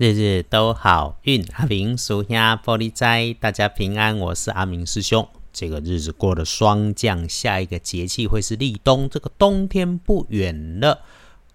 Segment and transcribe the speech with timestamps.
[0.00, 4.16] 日日都好运，阿明属下玻璃斋，大家平安。
[4.18, 5.28] 我是阿明师兄。
[5.52, 11.02] 这个日子过了霜降，下一个节气会是立冬，这个冬天不远了。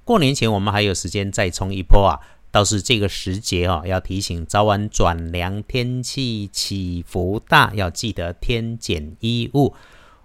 [0.04, 2.22] 过年前我们还有时间再冲一波啊！
[2.52, 9.74] 倒是这个时节哦，要提醒早晚转凉，天气起伏大，要记得添减衣物。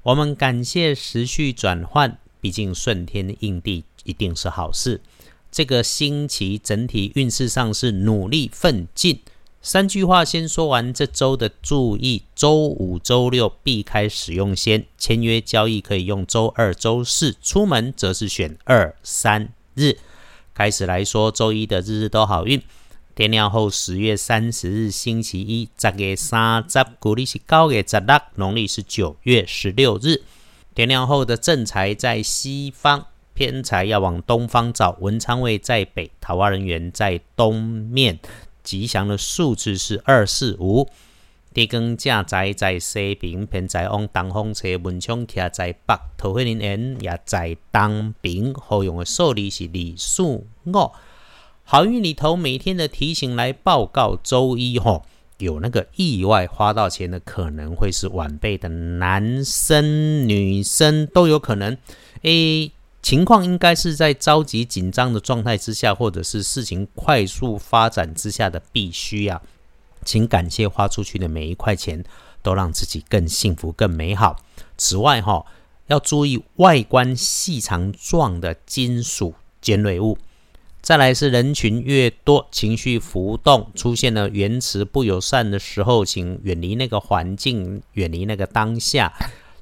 [0.02, 5.00] 我们感谢时序转换，毕竟顺天应地一定是好事。
[5.50, 9.20] 这个星期整体运势上是努力奋进。
[9.62, 19.98] 三句话先说完，这周的注意：周五、周六避开使用先，签约交易可以用周二、周四，出门则是选二、三日。
[20.54, 22.62] 开始来说，周一的日日都好运。
[23.14, 30.22] 天亮后，十月三十日星期一，十月三十，古历是九月十六，农历是九月十六日。
[30.74, 33.08] 天亮后的正财在西方。
[33.40, 38.18] 偏财要往东方找，文昌位在北，桃花人缘在东面。
[38.62, 40.86] 吉祥的数字是二四五。
[41.54, 48.52] 地根正宅在西边，偏财往东方车，文昌徛在北，桃花人缘也在东边。
[48.52, 50.46] 好用的数字是二四五。
[51.64, 55.06] 好运里头每天的提醒来报告，周一吼
[55.38, 61.78] 有那个意外花到钱的，可能会是晚辈的男生、女生都有可能。
[62.20, 62.70] 诶。
[63.02, 69.40] 情况应该是在着急紧张的状态之下，或者是事情快速发展之下的必须呀。
[70.04, 72.04] 请感谢花出去的每一块钱，
[72.42, 74.36] 都让自己更幸福、更美好。
[74.76, 75.44] 此外，哈
[75.86, 80.16] 要注意外观细长状的金属尖锐物。
[80.80, 89.12] 再来是人群越多，情绪浮动，出现了言辞不友善的时候，请远离那个环境，远离那个当下，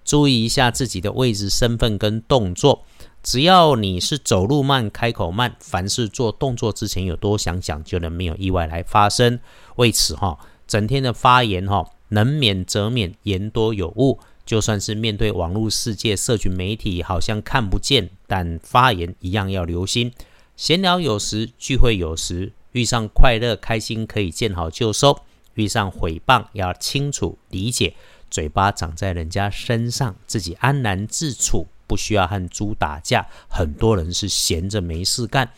[0.05, 2.85] 注意一下自己的位置、身份跟动作。
[3.29, 9.39] 只要你是走路慢、开口慢，凡事做动作之前有多想想，就能没有意外来发生。
[9.77, 14.19] 为此哈，整天的发言哈，能免则免，言多有误。
[14.47, 20.11] 就算是面对网络世界、社群媒体，好像看不见，但发言一样要留心。
[20.57, 25.13] 闲聊有时，聚会有时，遇上快乐开心可以见好就收；
[25.53, 27.93] 遇上毁谤，要清楚理解。
[28.31, 31.67] 嘴巴长在人家身上，自己安然自处。
[31.89, 35.51] 不需要和猪打架，很多人是闲着没事干。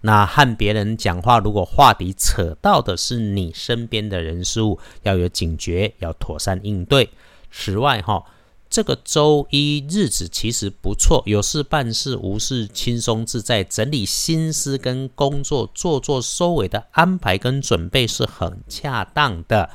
[0.00, 7.10] 那和别人讲话，如果话题扯到的是你身边的人事物，要有警觉，要妥善应对。
[7.50, 8.24] 此外，哈，
[8.68, 19.70] 这个周一日子其实不错，有事办事，无事轻松自在，整理心思跟工作，做做收尾的安排跟准备是很恰当的。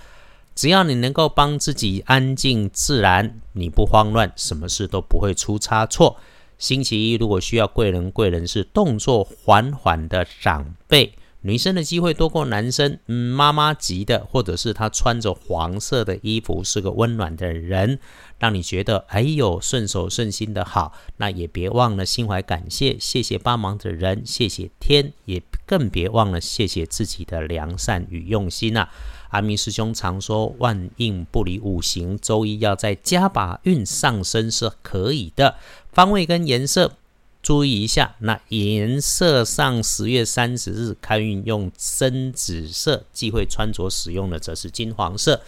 [0.60, 6.18] 只要你能够帮自己安静自然，你不慌乱，什么事都不会出差错。
[6.58, 13.00] 星期一如果需要贵人，贵人是动作缓缓的长辈，女生的机会多过男生。
[13.08, 18.00] 嗯，妈妈级的，或者是她穿着黄色的衣服，是个温暖的人，
[18.38, 20.94] 让你觉得哎呦顺手顺心的好。
[21.18, 28.90] 那也别忘了心怀感谢，谢谢帮忙的人，谢谢天，也更别忘了谢谢自己的良善与用心呐。
[29.30, 35.56] 阿明师兄常说：“万应不离五行，周一要在加把运上升是可以的。
[35.92, 36.94] 方位跟颜色
[37.42, 38.16] 注意一下。
[38.20, 45.42] 那颜色上，十月三十日开运用深紫色，忌讳穿着使用的则是金黄色。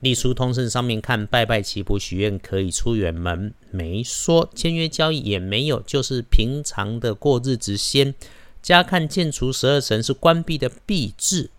[0.00, 7.76] 隶书通胜上面看，拜拜祈福许愿可以出远门，没说签约交易也没有，就是平常的过日子。
[7.76, 8.14] 先
[8.62, 11.50] 加看建除十二神是关闭的闭制。”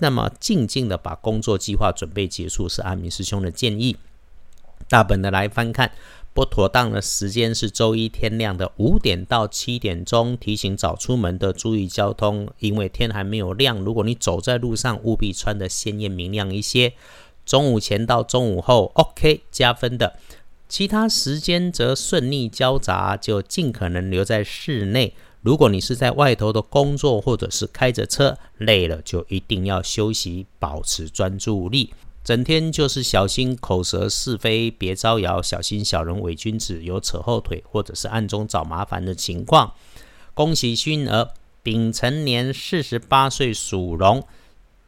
[0.00, 3.96] 那么静静的把工作计划准备结束是阿明师兄的建议。
[4.88, 5.90] 大本的来翻看，
[6.34, 13.78] 不妥当的时间是周一天亮的五点到七点钟，提醒早出门的注意交通，因为天还没有亮。
[13.80, 16.92] 如果你走在路上，务必穿的鲜艳明亮一些。
[17.44, 20.16] 中午前到中午后，OK 加分的，
[20.68, 25.14] 其他时间则顺利交杂，就尽可能留在室内。
[25.40, 31.94] 如果你是在外头的工作，或者是开着车累了，就一定要休息，保持专注力。
[32.28, 39.72] 整天就是小心口舌是非，别招摇；小心小人伪君子，有扯后腿或者是暗中找麻烦的情况。
[40.34, 41.30] 恭喜勋儿，
[41.62, 44.20] 丙辰年四十八岁属龙；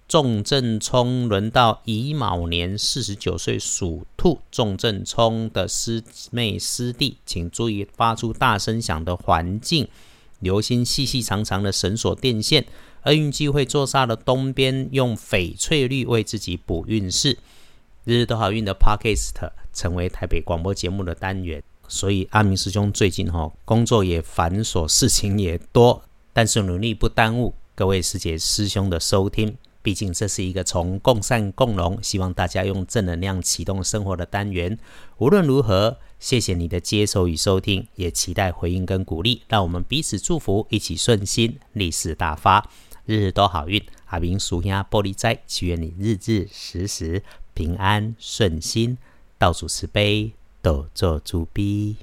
[0.07, 4.41] 重正冲轮到乙卯年四十九岁属兔。
[4.53, 9.89] 重正冲的师妹师弟，请注意发出大声响的环境。
[10.41, 12.67] 留心细细长长的绳索电线，
[13.05, 17.39] 厄运机会坐煞的东边，用翡翠绿为自己补运势。
[18.05, 26.03] 日日都好运的 Podcast 成为台北广播节目的单元，所以阿明师兄最近哈工作也繁琐，事情也多，
[26.33, 29.57] 但是努力不耽误各位师姐师兄的收听。
[29.83, 34.79] 毕竟这是一个从共善共荣，希望大家用正能量启动生活的单元。
[35.17, 39.41] 无论如何，谢谢你的接受与收听，也期待回应跟鼓励。
[39.49, 42.69] 让我们彼此祝福，一起顺心，利市大发，
[43.05, 43.83] 日日都好运。
[44.07, 47.23] 阿明属下玻璃斋，祈愿你日日时时
[47.55, 48.99] 平安顺心，
[49.39, 51.97] 倒数慈悲，斗做主逼。